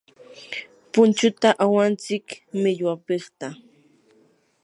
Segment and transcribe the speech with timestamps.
[0.91, 2.25] punchuta awantsik
[2.61, 3.47] millwapiqta.